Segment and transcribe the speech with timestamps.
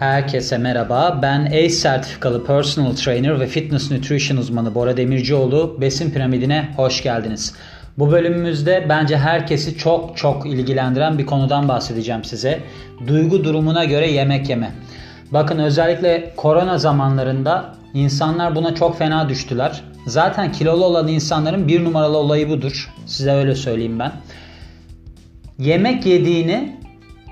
[0.00, 1.18] Herkese merhaba.
[1.22, 5.76] Ben ACE sertifikalı personal trainer ve fitness nutrition uzmanı Bora Demircioğlu.
[5.80, 7.54] Besin piramidine hoş geldiniz.
[7.98, 12.60] Bu bölümümüzde bence herkesi çok çok ilgilendiren bir konudan bahsedeceğim size.
[13.06, 14.72] Duygu durumuna göre yemek yeme.
[15.30, 19.82] Bakın özellikle korona zamanlarında insanlar buna çok fena düştüler.
[20.06, 22.94] Zaten kilolu olan insanların bir numaralı olayı budur.
[23.06, 24.12] Size öyle söyleyeyim ben.
[25.58, 26.80] Yemek yediğini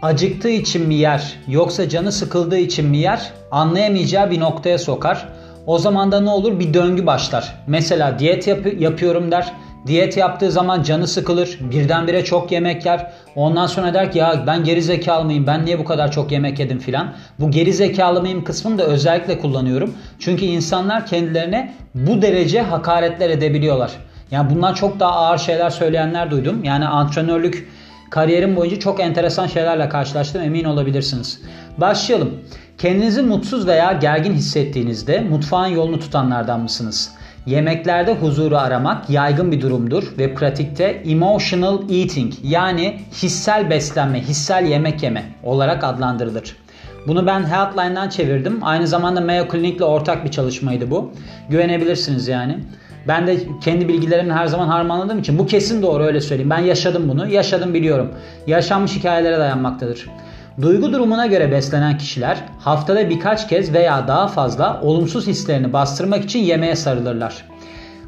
[0.02, 5.29] acıktığı için mi yer yoksa canı sıkıldığı için mi yer anlayamayacağı bir noktaya sokar.
[5.66, 6.61] O zaman da ne olur?
[6.61, 7.55] Bir döngü başlar.
[7.66, 9.53] Mesela diyet yap- yapıyorum der.
[9.87, 11.59] Diyet yaptığı zaman canı sıkılır.
[11.61, 13.12] Birdenbire çok yemek yer.
[13.37, 15.47] Ondan sonra der ki ya ben geri zekalı mıyım?
[15.47, 17.12] Ben niye bu kadar çok yemek yedim filan.
[17.41, 19.95] Bu geri zekalı mıyım kısmını da özellikle kullanıyorum.
[20.19, 23.91] Çünkü insanlar kendilerine bu derece hakaretler edebiliyorlar.
[24.30, 26.65] Yani bundan çok daha ağır şeyler söyleyenler duydum.
[26.65, 27.69] Yani antrenörlük
[28.11, 31.41] Kariyerim boyunca çok enteresan şeylerle karşılaştım emin olabilirsiniz.
[31.78, 32.34] Başlayalım.
[32.78, 37.12] Kendinizi mutsuz veya gergin hissettiğinizde mutfağın yolunu tutanlardan mısınız?
[37.47, 45.03] Yemeklerde huzuru aramak yaygın bir durumdur ve pratikte emotional eating yani hissel beslenme, hissel yemek
[45.03, 46.56] yeme olarak adlandırılır.
[47.06, 48.59] Bunu ben Healthline'dan çevirdim.
[48.62, 51.12] Aynı zamanda Mayo Clinic'le ortak bir çalışmaydı bu.
[51.51, 52.59] Güvenebilirsiniz yani.
[53.09, 56.51] Ben de kendi bilgilerimi her zaman harmanladığım için bu kesin doğru öyle söyleyeyim.
[56.51, 57.28] Ben yaşadım bunu.
[57.28, 58.11] Yaşadım biliyorum.
[58.47, 60.06] Yaşanmış hikayelere dayanmaktadır.
[60.62, 66.39] Duygu durumuna göre beslenen kişiler haftada birkaç kez veya daha fazla olumsuz hislerini bastırmak için
[66.39, 67.45] yemeğe sarılırlar.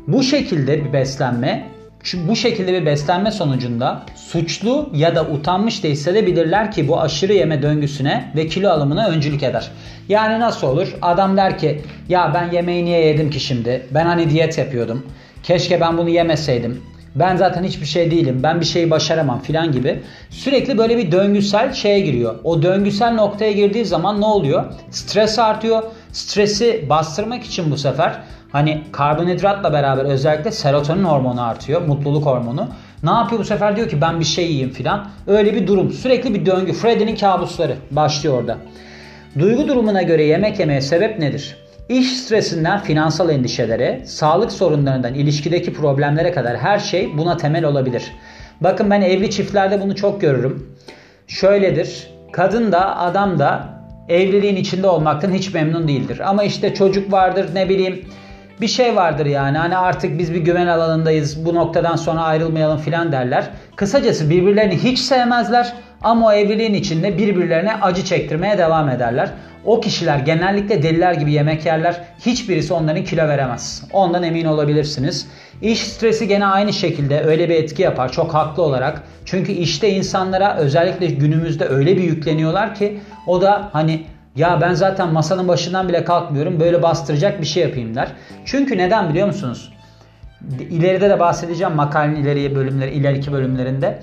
[0.06, 1.66] Bu şekilde bir beslenme
[2.14, 7.62] bu şekilde bir beslenme sonucunda suçlu ya da utanmış da hissedebilirler ki bu aşırı yeme
[7.62, 9.70] döngüsüne ve kilo alımına öncülük eder.
[10.08, 10.96] Yani nasıl olur?
[11.02, 13.86] Adam der ki ya ben yemeği niye yedim ki şimdi?
[13.90, 15.06] Ben hani diyet yapıyordum.
[15.42, 16.82] Keşke ben bunu yemeseydim.
[17.14, 18.40] Ben zaten hiçbir şey değilim.
[18.42, 20.02] Ben bir şeyi başaramam filan gibi.
[20.30, 22.34] Sürekli böyle bir döngüsel şeye giriyor.
[22.44, 24.64] O döngüsel noktaya girdiği zaman ne oluyor?
[24.90, 25.82] Stres artıyor.
[26.12, 28.20] Stresi bastırmak için bu sefer
[28.52, 31.82] hani karbonhidratla beraber özellikle serotonin hormonu artıyor.
[31.82, 32.68] Mutluluk hormonu.
[33.02, 33.76] Ne yapıyor bu sefer?
[33.76, 35.08] Diyor ki ben bir şey yiyeyim filan.
[35.26, 35.92] Öyle bir durum.
[35.92, 36.72] Sürekli bir döngü.
[36.72, 38.56] Freddy'nin kabusları başlıyor orada.
[39.38, 41.56] Duygu durumuna göre yemek yemeye sebep nedir?
[41.88, 48.12] İş stresinden finansal endişelere, sağlık sorunlarından ilişkideki problemlere kadar her şey buna temel olabilir.
[48.60, 50.76] Bakın ben evli çiftlerde bunu çok görürüm.
[51.26, 52.10] Şöyledir.
[52.32, 53.68] Kadın da adam da
[54.10, 56.20] evliliğin içinde olmaktan hiç memnun değildir.
[56.24, 58.04] Ama işte çocuk vardır ne bileyim
[58.60, 59.58] bir şey vardır yani.
[59.58, 61.44] Hani artık biz bir güven alanındayız.
[61.44, 63.50] Bu noktadan sonra ayrılmayalım filan derler.
[63.76, 65.72] Kısacası birbirlerini hiç sevmezler
[66.02, 69.30] ama o evliliğin içinde birbirlerine acı çektirmeye devam ederler.
[69.64, 72.00] O kişiler genellikle deliler gibi yemek yerler.
[72.26, 73.84] Hiçbirisi onların kilo veremez.
[73.92, 75.26] Ondan emin olabilirsiniz.
[75.62, 79.02] İş stresi gene aynı şekilde öyle bir etki yapar çok haklı olarak.
[79.24, 84.06] Çünkü işte insanlara özellikle günümüzde öyle bir yükleniyorlar ki o da hani
[84.36, 88.08] ya ben zaten masanın başından bile kalkmıyorum böyle bastıracak bir şey yapayım der.
[88.44, 89.72] Çünkü neden biliyor musunuz?
[90.70, 94.02] İleride de bahsedeceğim makalenin ileriye bölümleri, ileriki bölümlerinde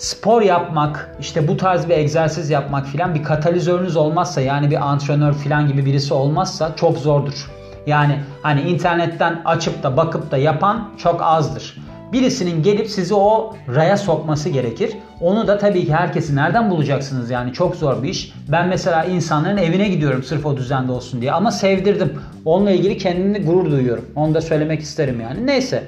[0.00, 5.34] spor yapmak, işte bu tarz bir egzersiz yapmak filan bir katalizörünüz olmazsa yani bir antrenör
[5.34, 7.50] filan gibi birisi olmazsa çok zordur.
[7.86, 11.76] Yani hani internetten açıp da bakıp da yapan çok azdır.
[12.12, 14.92] Birisinin gelip sizi o raya sokması gerekir.
[15.20, 18.32] Onu da tabii ki herkesi nereden bulacaksınız yani çok zor bir iş.
[18.48, 22.12] Ben mesela insanların evine gidiyorum sırf o düzende olsun diye ama sevdirdim.
[22.44, 24.04] Onunla ilgili kendimle gurur duyuyorum.
[24.16, 25.46] Onu da söylemek isterim yani.
[25.46, 25.84] Neyse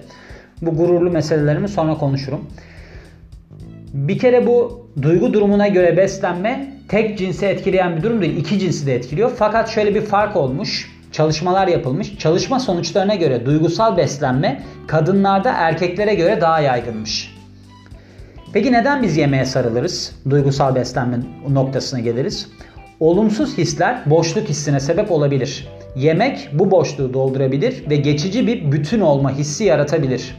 [0.62, 2.40] bu gururlu meselelerimi sonra konuşurum.
[3.92, 8.36] Bir kere bu duygu durumuna göre beslenme tek cinsi etkileyen bir durum değil.
[8.36, 9.32] İki cinsi de etkiliyor.
[9.36, 10.90] Fakat şöyle bir fark olmuş.
[11.12, 12.18] Çalışmalar yapılmış.
[12.18, 17.34] Çalışma sonuçlarına göre duygusal beslenme kadınlarda erkeklere göre daha yaygınmış.
[18.52, 20.16] Peki neden biz yemeğe sarılırız?
[20.30, 21.16] Duygusal beslenme
[21.48, 22.48] noktasına geliriz.
[23.00, 25.68] Olumsuz hisler boşluk hissine sebep olabilir.
[25.96, 30.34] Yemek bu boşluğu doldurabilir ve geçici bir bütün olma hissi yaratabilir.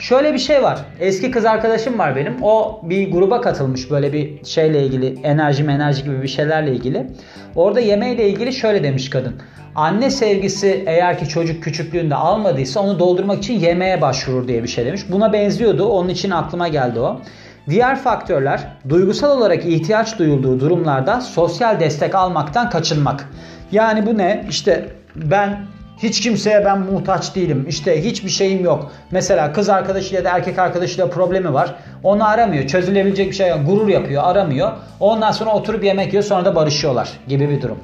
[0.00, 0.78] Şöyle bir şey var.
[1.00, 2.42] Eski kız arkadaşım var benim.
[2.42, 7.06] O bir gruba katılmış böyle bir şeyle ilgili enerji enerji gibi bir şeylerle ilgili.
[7.54, 9.34] Orada yemeğiyle ilgili şöyle demiş kadın.
[9.74, 14.86] Anne sevgisi eğer ki çocuk küçüklüğünde almadıysa onu doldurmak için yemeğe başvurur diye bir şey
[14.86, 15.02] demiş.
[15.08, 15.84] Buna benziyordu.
[15.84, 17.20] Onun için aklıma geldi o.
[17.68, 23.28] Diğer faktörler duygusal olarak ihtiyaç duyulduğu durumlarda sosyal destek almaktan kaçınmak.
[23.72, 24.46] Yani bu ne?
[24.48, 25.58] İşte ben
[26.02, 27.64] hiç kimseye ben muhtaç değilim.
[27.68, 28.92] İşte hiçbir şeyim yok.
[29.10, 31.74] Mesela kız arkadaşıyla da erkek arkadaşıyla problemi var.
[32.02, 32.66] Onu aramıyor.
[32.66, 33.60] Çözülebilecek bir şey yok.
[33.66, 34.22] Gurur yapıyor.
[34.24, 34.72] Aramıyor.
[35.00, 36.24] Ondan sonra oturup yemek yiyor.
[36.24, 37.78] Sonra da barışıyorlar gibi bir durum.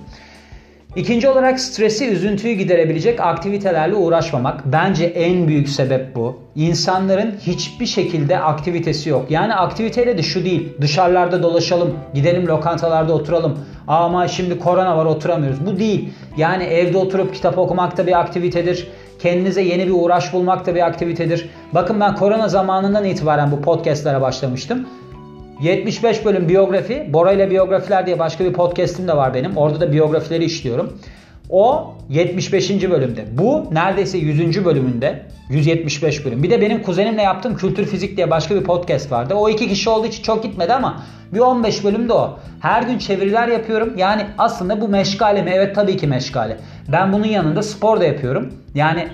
[0.97, 4.73] İkinci olarak stresi, üzüntüyü giderebilecek aktivitelerle uğraşmamak.
[4.73, 6.37] Bence en büyük sebep bu.
[6.55, 9.31] İnsanların hiçbir şekilde aktivitesi yok.
[9.31, 10.69] Yani aktiviteyle de şu değil.
[10.81, 13.59] Dışarılarda dolaşalım, gidelim lokantalarda oturalım.
[13.89, 15.67] Ama şimdi korona var oturamıyoruz.
[15.67, 16.09] Bu değil.
[16.37, 18.89] Yani evde oturup kitap okumak da bir aktivitedir.
[19.19, 21.49] Kendinize yeni bir uğraş bulmak da bir aktivitedir.
[21.75, 24.87] Bakın ben korona zamanından itibaren bu podcastlere başlamıştım.
[25.61, 29.57] 75 bölüm biyografi, Bora ile biyografiler diye başka bir podcast'im de var benim.
[29.57, 30.99] Orada da biyografileri işliyorum.
[31.51, 32.71] O 75.
[32.91, 33.25] bölümde.
[33.33, 34.65] Bu neredeyse 100.
[34.65, 35.23] bölümünde.
[35.51, 36.43] 175 bölüm.
[36.43, 39.35] Bir de benim kuzenimle yaptığım Kültür Fizik diye başka bir podcast vardı.
[39.35, 41.03] O iki kişi olduğu için çok gitmedi ama
[41.35, 42.39] bir 15 bölümde o.
[42.61, 43.93] Her gün çeviriler yapıyorum.
[43.97, 45.51] Yani aslında bu meşgale mi?
[45.55, 46.57] Evet tabii ki meşgale.
[46.93, 48.53] Ben bunun yanında spor da yapıyorum.
[48.75, 49.09] Yani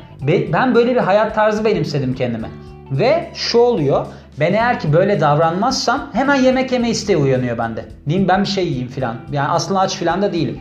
[0.53, 2.49] ben böyle bir hayat tarzı benimsedim kendime.
[2.91, 4.07] Ve şu oluyor.
[4.41, 7.85] Ben eğer ki böyle davranmazsam hemen yemek yeme isteği uyanıyor bende.
[8.09, 9.17] Diyeyim ben bir şey yiyeyim filan.
[9.33, 10.59] Yani aslında aç filan da değilim.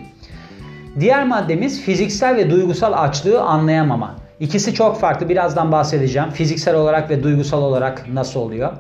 [1.00, 4.16] Diğer maddemiz fiziksel ve duygusal açlığı anlayamama.
[4.40, 5.30] İkisi çok farklı.
[5.30, 6.30] Birazdan bahsedeceğim.
[6.30, 8.72] Fiziksel olarak ve duygusal olarak nasıl oluyor?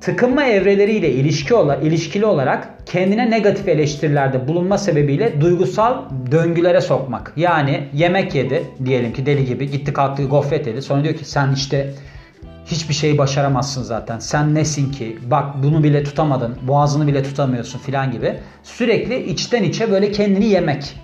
[0.00, 5.94] Tıkınma evreleriyle ilişki ola, ilişkili olarak kendine negatif eleştirilerde bulunma sebebiyle duygusal
[6.30, 7.32] döngülere sokmak.
[7.36, 10.82] Yani yemek yedi diyelim ki deli gibi gitti kalktı gofret yedi.
[10.82, 11.94] Sonra diyor ki sen işte
[12.72, 14.18] hiçbir şeyi başaramazsın zaten.
[14.18, 15.18] Sen nesin ki?
[15.30, 16.56] Bak bunu bile tutamadın.
[16.62, 18.40] Boğazını bile tutamıyorsun filan gibi.
[18.62, 20.96] Sürekli içten içe böyle kendini yemek.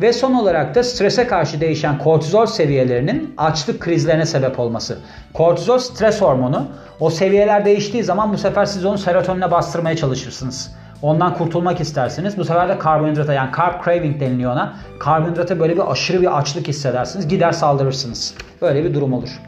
[0.00, 4.98] Ve son olarak da strese karşı değişen kortizol seviyelerinin açlık krizlerine sebep olması.
[5.34, 6.66] Kortizol stres hormonu.
[7.00, 10.70] O seviyeler değiştiği zaman bu sefer siz onu serotonine bastırmaya çalışırsınız.
[11.02, 12.38] Ondan kurtulmak istersiniz.
[12.38, 14.76] Bu sefer de karbonhidrata yani carb craving deniliyor ona.
[15.00, 17.28] Karbonhidrata böyle bir aşırı bir açlık hissedersiniz.
[17.28, 18.34] Gider saldırırsınız.
[18.62, 19.40] Böyle bir durum olur.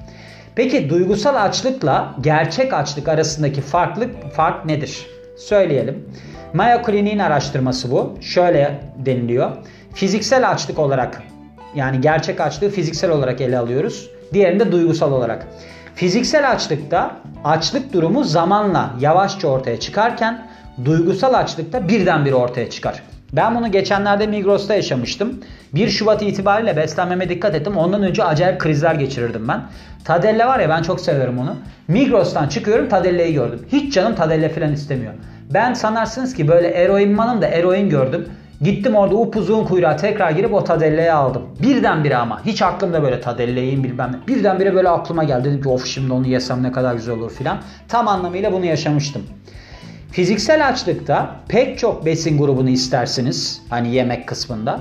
[0.54, 5.06] Peki duygusal açlıkla gerçek açlık arasındaki farklılık fark nedir?
[5.36, 6.08] Söyleyelim.
[6.54, 8.14] Mayo Clinic'in araştırması bu.
[8.20, 9.50] Şöyle deniliyor.
[9.94, 11.22] Fiziksel açlık olarak
[11.74, 14.10] yani gerçek açlığı fiziksel olarak ele alıyoruz.
[14.32, 15.46] Diğerinde duygusal olarak.
[15.94, 20.46] Fiziksel açlıkta açlık durumu zamanla yavaşça ortaya çıkarken
[20.84, 23.02] duygusal açlıkta birdenbire ortaya çıkar.
[23.32, 25.40] Ben bunu geçenlerde Migros'ta yaşamıştım.
[25.74, 27.76] 1 Şubat itibariyle beslenmeme dikkat ettim.
[27.76, 29.62] Ondan önce acayip krizler geçirirdim ben.
[30.04, 31.56] Tadelle var ya ben çok severim onu.
[31.88, 33.66] Migros'tan çıkıyorum Tadelle'yi gördüm.
[33.72, 35.12] Hiç canım Tadelle falan istemiyor.
[35.54, 38.28] Ben sanarsınız ki böyle eroin manım da eroin gördüm.
[38.60, 41.42] Gittim orada upuzun kuyruğa tekrar girip o tadelleyi aldım.
[41.62, 42.44] Birdenbire ama.
[42.44, 44.34] Hiç aklımda böyle tadelleyin bilmem ne.
[44.34, 45.44] Birdenbire böyle aklıma geldi.
[45.48, 47.58] Dedim ki of şimdi onu yesem ne kadar güzel olur filan.
[47.88, 49.22] Tam anlamıyla bunu yaşamıştım.
[50.12, 53.62] Fiziksel açlıkta pek çok besin grubunu istersiniz.
[53.70, 54.80] Hani yemek kısmında.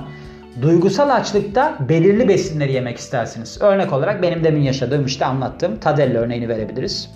[0.62, 3.58] Duygusal açlıkta belirli besinleri yemek istersiniz.
[3.60, 7.10] Örnek olarak benim demin yaşadığım işte anlattığım Tadelle örneğini verebiliriz.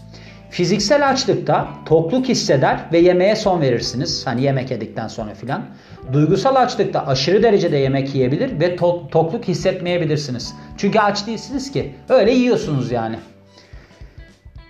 [0.50, 4.26] Fiziksel açlıkta tokluk hisseder ve yemeğe son verirsiniz.
[4.26, 5.62] Hani yemek yedikten sonra filan.
[6.12, 10.54] Duygusal açlıkta aşırı derecede yemek yiyebilir ve to- tokluk hissetmeyebilirsiniz.
[10.78, 11.94] Çünkü aç değilsiniz ki.
[12.08, 13.16] Öyle yiyorsunuz yani.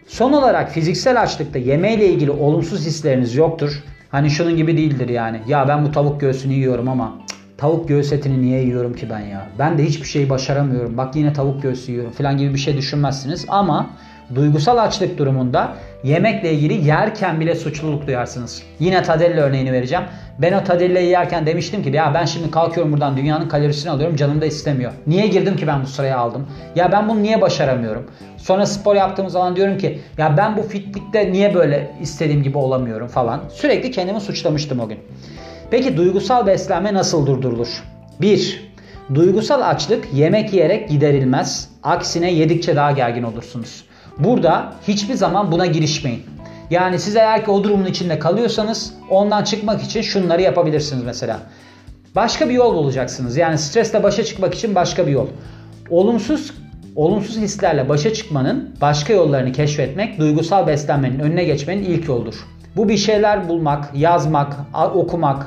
[0.07, 3.83] Son olarak fiziksel açlıkta yemeğle ilgili olumsuz hisleriniz yoktur.
[4.11, 5.41] Hani şunun gibi değildir yani.
[5.49, 7.13] Ya ben bu tavuk göğsünü yiyorum ama
[7.59, 9.49] tavuk göğüs etini niye yiyorum ki ben ya?
[9.59, 10.97] Ben de hiçbir şeyi başaramıyorum.
[10.97, 13.45] Bak yine tavuk göğsü yiyorum falan gibi bir şey düşünmezsiniz.
[13.49, 13.91] Ama
[14.35, 15.73] duygusal açlık durumunda
[16.05, 18.63] yemekle ilgili yerken bile suçluluk duyarsınız.
[18.79, 20.05] Yine Tadelle örneğini vereceğim.
[20.39, 24.41] Ben o Tadelle'yi yerken demiştim ki ya ben şimdi kalkıyorum buradan dünyanın kalorisini alıyorum canım
[24.41, 24.93] da istemiyor.
[25.07, 26.47] Niye girdim ki ben bu sıraya aldım?
[26.77, 28.11] Ya ben bunu niye başaramıyorum?
[28.37, 33.09] Sonra spor yaptığım zaman diyorum ki ya ben bu fitlikte niye böyle istediğim gibi olamıyorum
[33.09, 33.41] falan.
[33.53, 34.99] Sürekli kendimi suçlamıştım o gün.
[35.71, 37.69] Peki duygusal beslenme nasıl durdurulur?
[38.21, 38.75] 1.
[39.15, 41.69] Duygusal açlık yemek yiyerek giderilmez.
[41.83, 43.85] Aksine yedikçe daha gergin olursunuz.
[44.19, 46.23] Burada hiçbir zaman buna girişmeyin.
[46.71, 51.41] Yani siz eğer ki o durumun içinde kalıyorsanız ondan çıkmak için şunları yapabilirsiniz mesela.
[52.15, 53.37] Başka bir yol bulacaksınız.
[53.37, 55.27] Yani stresle başa çıkmak için başka bir yol.
[55.91, 56.53] Olumsuz
[56.97, 62.35] olumsuz hislerle başa çıkmanın başka yollarını keşfetmek duygusal beslenmenin önüne geçmenin ilk yoldur.
[62.77, 64.57] Bu bir şeyler bulmak, yazmak,
[64.95, 65.47] okumak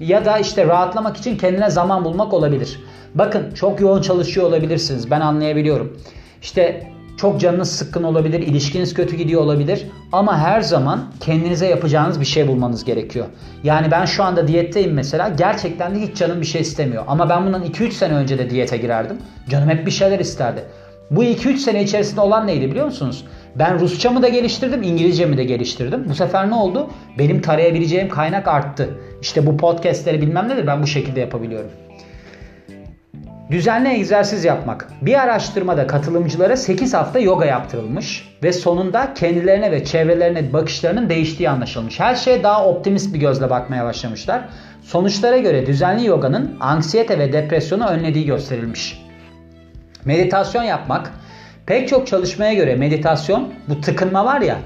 [0.00, 2.80] ya da işte rahatlamak için kendine zaman bulmak olabilir.
[3.14, 5.10] Bakın çok yoğun çalışıyor olabilirsiniz.
[5.10, 6.00] Ben anlayabiliyorum.
[6.42, 12.26] İşte çok canınız sıkkın olabilir, ilişkiniz kötü gidiyor olabilir ama her zaman kendinize yapacağınız bir
[12.26, 13.26] şey bulmanız gerekiyor.
[13.64, 17.04] Yani ben şu anda diyetteyim mesela gerçekten de hiç canım bir şey istemiyor.
[17.06, 19.16] Ama ben bundan 2-3 sene önce de diyete girerdim.
[19.48, 20.64] Canım hep bir şeyler isterdi.
[21.10, 23.24] Bu 2-3 sene içerisinde olan neydi biliyor musunuz?
[23.56, 26.08] Ben Rusçamı da geliştirdim, İngilizcemi de geliştirdim.
[26.08, 26.90] Bu sefer ne oldu?
[27.18, 28.88] Benim tarayabileceğim kaynak arttı.
[29.22, 31.70] İşte bu podcastleri bilmem nedir ben bu şekilde yapabiliyorum.
[33.50, 34.88] Düzenli egzersiz yapmak.
[35.02, 42.00] Bir araştırmada katılımcılara 8 hafta yoga yaptırılmış ve sonunda kendilerine ve çevrelerine bakışlarının değiştiği anlaşılmış.
[42.00, 44.48] Her şeye daha optimist bir gözle bakmaya başlamışlar.
[44.82, 49.02] Sonuçlara göre düzenli yoganın anksiyete ve depresyonu önlediği gösterilmiş.
[50.04, 51.12] Meditasyon yapmak.
[51.66, 54.56] Pek çok çalışmaya göre meditasyon bu tıkınma var ya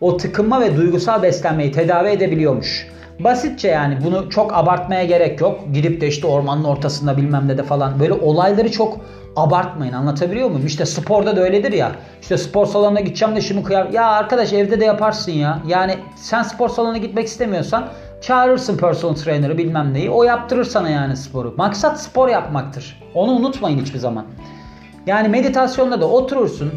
[0.00, 2.88] o tıkınma ve duygusal beslenmeyi tedavi edebiliyormuş.
[3.20, 5.60] Basitçe yani bunu çok abartmaya gerek yok.
[5.72, 9.00] Gidip de işte ormanın ortasında bilmem ne de falan böyle olayları çok
[9.36, 10.66] abartmayın anlatabiliyor muyum?
[10.66, 11.92] İşte sporda da öyledir ya.
[12.22, 13.88] İşte spor salonuna gideceğim de şimdi kıyar.
[13.90, 15.62] Ya arkadaş evde de yaparsın ya.
[15.66, 17.88] Yani sen spor salonuna gitmek istemiyorsan
[18.20, 20.10] çağırırsın personal trainer'ı bilmem neyi.
[20.10, 21.54] O yaptırır sana yani sporu.
[21.56, 23.02] Maksat spor yapmaktır.
[23.14, 24.26] Onu unutmayın hiçbir zaman.
[25.06, 26.72] Yani meditasyonda da oturursun.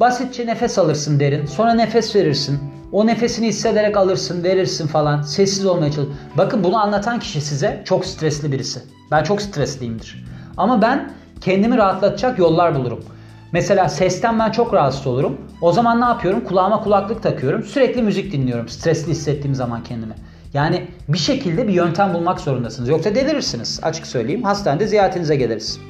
[0.00, 1.46] Basitçe nefes alırsın derin.
[1.46, 2.73] Sonra nefes verirsin.
[2.94, 5.22] O nefesini hissederek alırsın, verirsin falan.
[5.22, 6.08] Sessiz olmaya çalış.
[6.36, 8.82] Bakın bunu anlatan kişi size çok stresli birisi.
[9.10, 10.24] Ben çok stresliyimdir.
[10.56, 13.04] Ama ben kendimi rahatlatacak yollar bulurum.
[13.52, 15.40] Mesela sesten ben çok rahatsız olurum.
[15.60, 16.44] O zaman ne yapıyorum?
[16.44, 17.62] Kulağıma kulaklık takıyorum.
[17.62, 18.68] Sürekli müzik dinliyorum.
[18.68, 20.14] Stresli hissettiğim zaman kendimi.
[20.52, 22.88] Yani bir şekilde bir yöntem bulmak zorundasınız.
[22.88, 23.80] Yoksa delirirsiniz.
[23.82, 24.42] Açık söyleyeyim.
[24.42, 25.80] Hastanede ziyaretinize geliriz.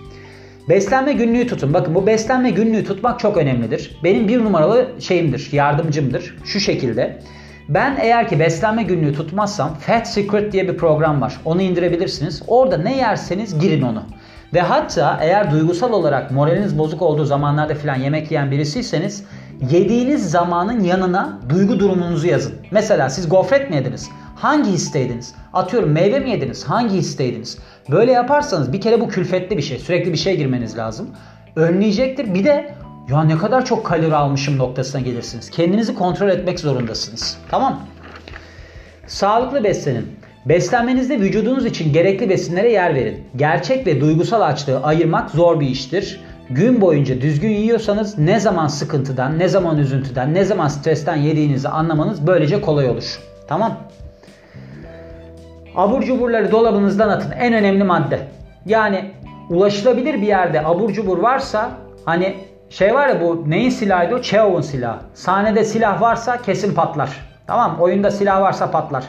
[0.68, 1.74] Beslenme günlüğü tutun.
[1.74, 4.00] Bakın bu beslenme günlüğü tutmak çok önemlidir.
[4.04, 6.36] Benim bir numaralı şeyimdir, yardımcımdır.
[6.44, 7.18] Şu şekilde.
[7.68, 11.40] Ben eğer ki beslenme günlüğü tutmazsam Fat Secret diye bir program var.
[11.44, 12.42] Onu indirebilirsiniz.
[12.46, 14.02] Orada ne yerseniz girin onu.
[14.54, 19.24] Ve hatta eğer duygusal olarak moraliniz bozuk olduğu zamanlarda filan yemek yiyen birisiyseniz
[19.70, 22.54] yediğiniz zamanın yanına duygu durumunuzu yazın.
[22.70, 24.10] Mesela siz gofret mi yediniz?
[24.34, 25.34] Hangi histeydiniz?
[25.52, 26.64] Atıyorum meyve mi yediniz?
[26.64, 27.58] Hangi histeydiniz?
[27.90, 29.78] Böyle yaparsanız bir kere bu külfetli bir şey.
[29.78, 31.10] Sürekli bir şey girmeniz lazım.
[31.56, 32.34] Önleyecektir.
[32.34, 32.74] Bir de
[33.10, 35.50] ya ne kadar çok kalori almışım noktasına gelirsiniz.
[35.50, 37.38] Kendinizi kontrol etmek zorundasınız.
[37.50, 37.80] Tamam
[39.06, 40.06] Sağlıklı beslenin.
[40.46, 43.24] Beslenmenizde vücudunuz için gerekli besinlere yer verin.
[43.36, 46.20] Gerçek ve duygusal açlığı ayırmak zor bir iştir.
[46.50, 52.26] Gün boyunca düzgün yiyorsanız ne zaman sıkıntıdan, ne zaman üzüntüden, ne zaman stresten yediğinizi anlamanız
[52.26, 53.18] böylece kolay olur.
[53.48, 53.78] Tamam?
[55.76, 57.30] Abur cuburları dolabınızdan atın.
[57.30, 58.20] En önemli madde.
[58.66, 59.10] Yani
[59.50, 61.70] ulaşılabilir bir yerde abur cubur varsa
[62.04, 62.34] hani
[62.70, 64.22] şey var ya bu neyin silahıydı o?
[64.22, 64.98] Chekhov'un silahı.
[65.14, 67.10] Sahnede silah varsa kesin patlar.
[67.46, 69.04] Tamam Oyunda silah varsa patlar.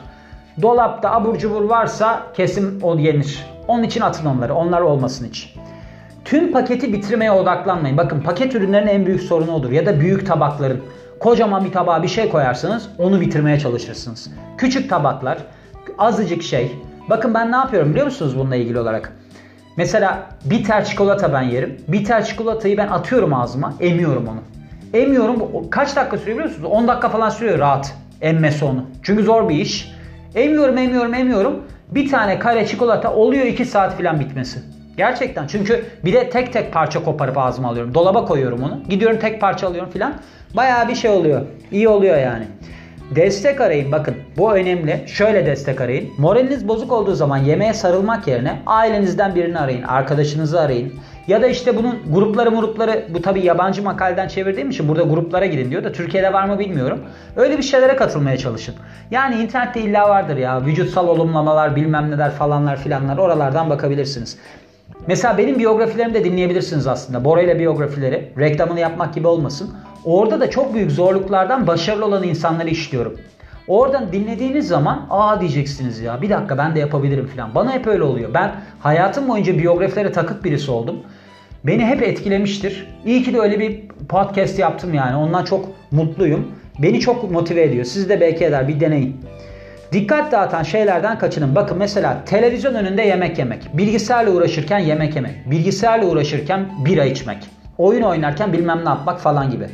[0.61, 3.45] Dolapta abur cubur varsa kesin o yenir.
[3.67, 4.55] Onun için atın onları.
[4.55, 5.55] Onlar olmasın hiç.
[6.25, 7.97] Tüm paketi bitirmeye odaklanmayın.
[7.97, 9.71] Bakın paket ürünlerin en büyük sorunu odur.
[9.71, 10.83] Ya da büyük tabakların.
[11.19, 14.31] Kocaman bir tabağa bir şey koyarsınız onu bitirmeye çalışırsınız.
[14.57, 15.37] Küçük tabaklar
[15.97, 16.71] azıcık şey.
[17.09, 19.17] Bakın ben ne yapıyorum biliyor musunuz bununla ilgili olarak?
[19.77, 21.77] Mesela bitter çikolata ben yerim.
[21.87, 24.39] Bitter çikolatayı ben atıyorum ağzıma, emiyorum onu.
[24.93, 25.69] Emiyorum.
[25.69, 26.69] Kaç dakika sürüyor biliyor musunuz?
[26.71, 28.85] 10 dakika falan sürüyor rahat emmesi onu.
[29.03, 29.91] Çünkü zor bir iş.
[30.35, 31.63] Emiyorum, emiyorum, emiyorum.
[31.91, 34.59] Bir tane kare çikolata oluyor 2 saat falan bitmesi.
[34.97, 35.47] Gerçekten.
[35.47, 37.93] Çünkü bir de tek tek parça koparıp ağzıma alıyorum.
[37.93, 38.83] Dolaba koyuyorum onu.
[38.89, 40.13] Gidiyorum tek parça alıyorum filan.
[40.53, 41.41] Bayağı bir şey oluyor.
[41.71, 42.45] İyi oluyor yani.
[43.11, 45.03] Destek arayın bakın bu önemli.
[45.07, 46.09] Şöyle destek arayın.
[46.17, 49.83] Moraliniz bozuk olduğu zaman yemeğe sarılmak yerine ailenizden birini arayın.
[49.83, 50.93] Arkadaşınızı arayın.
[51.27, 55.71] Ya da işte bunun grupları grupları bu tabi yabancı makaleden çevirdiğim için burada gruplara girin
[55.71, 56.99] diyor da Türkiye'de var mı bilmiyorum.
[57.35, 58.75] Öyle bir şeylere katılmaya çalışın.
[59.11, 64.37] Yani internette illa vardır ya vücutsal olumlamalar bilmem neler falanlar filanlar oralardan bakabilirsiniz.
[65.07, 67.25] Mesela benim biyografilerimi de dinleyebilirsiniz aslında.
[67.25, 68.31] Bora ile biyografileri.
[68.39, 69.73] Reklamını yapmak gibi olmasın.
[70.05, 73.19] Orada da çok büyük zorluklardan başarılı olan insanları işliyorum.
[73.67, 77.55] Oradan dinlediğiniz zaman aa diyeceksiniz ya bir dakika ben de yapabilirim falan.
[77.55, 78.33] Bana hep öyle oluyor.
[78.33, 80.95] Ben hayatım boyunca biyografilere takık birisi oldum.
[81.63, 82.87] Beni hep etkilemiştir.
[83.05, 85.15] İyi ki de öyle bir podcast yaptım yani.
[85.15, 86.51] Ondan çok mutluyum.
[86.79, 87.85] Beni çok motive ediyor.
[87.85, 89.17] Siz de belki eder bir deneyin.
[89.91, 91.55] Dikkat dağıtan şeylerden kaçının.
[91.55, 93.77] Bakın mesela televizyon önünde yemek yemek.
[93.77, 95.51] Bilgisayarla uğraşırken yemek yemek.
[95.51, 97.37] Bilgisayarla uğraşırken bira içmek.
[97.77, 99.67] Oyun oynarken bilmem ne yapmak falan gibi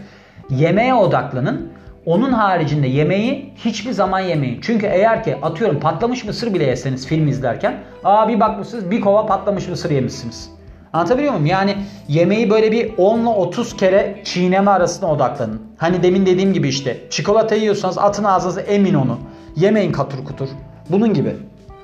[0.49, 1.71] yemeğe odaklanın.
[2.05, 4.61] Onun haricinde yemeği hiçbir zaman yemeyin.
[4.61, 9.25] Çünkü eğer ki atıyorum patlamış mısır bile yeseniz film izlerken aa bir bakmışsınız bir kova
[9.25, 10.49] patlamış mısır yemişsiniz.
[10.93, 11.45] Anlatabiliyor muyum?
[11.45, 11.75] Yani
[12.07, 15.61] yemeği böyle bir 10 ile 30 kere çiğneme arasına odaklanın.
[15.77, 19.19] Hani demin dediğim gibi işte çikolata yiyorsanız atın ağzınıza emin onu.
[19.55, 20.47] Yemeyin katur kutur.
[20.89, 21.35] Bunun gibi.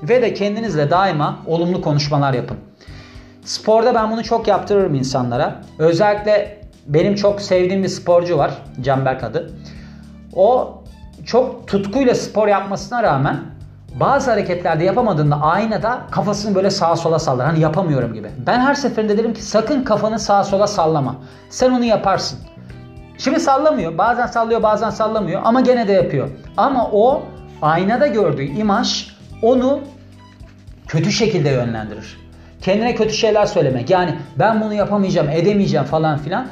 [0.02, 2.56] Ve de kendinizle daima olumlu konuşmalar yapın.
[3.44, 5.60] Sporda ben bunu çok yaptırırım insanlara.
[5.78, 6.57] Özellikle
[6.88, 8.50] benim çok sevdiğim bir sporcu var.
[8.80, 9.50] Canberk adı.
[10.34, 10.74] O
[11.26, 13.40] çok tutkuyla spor yapmasına rağmen
[14.00, 17.46] bazı hareketlerde yapamadığında aynada kafasını böyle sağa sola sallar.
[17.46, 18.28] Hani yapamıyorum gibi.
[18.46, 21.16] Ben her seferinde derim ki sakın kafanı sağa sola sallama.
[21.50, 22.38] Sen onu yaparsın.
[23.18, 23.98] Şimdi sallamıyor.
[23.98, 26.28] Bazen sallıyor bazen sallamıyor ama gene de yapıyor.
[26.56, 27.22] Ama o
[27.62, 29.08] aynada gördüğü imaj
[29.42, 29.80] onu
[30.88, 32.28] kötü şekilde yönlendirir.
[32.62, 33.90] kendine kötü şeyler söylemek.
[33.90, 36.46] Yani ben bunu yapamayacağım, edemeyeceğim falan filan.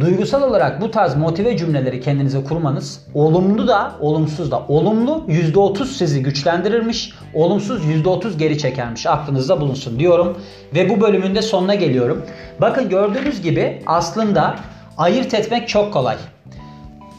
[0.00, 6.22] Duygusal olarak bu tarz motive cümleleri kendinize kurmanız olumlu da olumsuz da olumlu %30 sizi
[6.22, 10.38] güçlendirirmiş olumsuz %30 geri çekermiş aklınızda bulunsun diyorum
[10.74, 12.22] ve bu bölümün de sonuna geliyorum.
[12.60, 14.56] Bakın gördüğünüz gibi aslında
[14.98, 16.16] ayırt etmek çok kolay.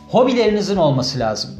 [0.09, 1.51] Hobilerinizin olması lazım.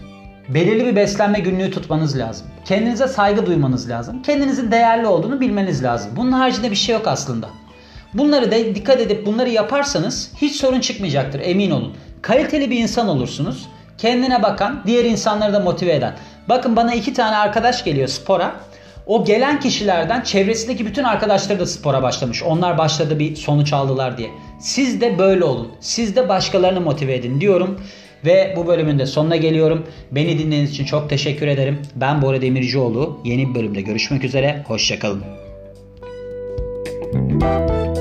[0.50, 2.48] Belirli bir beslenme günlüğü tutmanız lazım.
[2.66, 4.22] Kendinize saygı duymanız lazım.
[4.22, 6.12] Kendinizin değerli olduğunu bilmeniz lazım.
[6.16, 7.48] Bunun haricinde bir şey yok aslında.
[8.14, 11.94] Bunları da dikkat edip bunları yaparsanız hiç sorun çıkmayacaktır emin olun.
[12.22, 13.66] Kaliteli bir insan olursunuz.
[13.98, 16.16] Kendine bakan, diğer insanları da motive eden.
[16.50, 18.56] Bakın bana iki tane arkadaş geliyor spora.
[19.08, 22.44] O gelen kişilerden çevresindeki bütün arkadaşları da spora başlamış.
[22.44, 24.30] Onlar başladı bir sonuç aldılar diye.
[24.60, 25.72] Siz de böyle olun.
[25.80, 27.82] Siz de başkalarını motive edin diyorum.
[28.26, 29.88] Ve bu bölümün de sonuna geliyorum.
[30.12, 31.82] Beni dinlediğiniz için çok teşekkür ederim.
[31.96, 33.20] Ben Bora Demircioğlu.
[33.26, 34.64] Yeni bir bölümde görüşmek üzere.
[34.68, 35.24] Hoşçakalın.
[37.14, 37.93] Müzik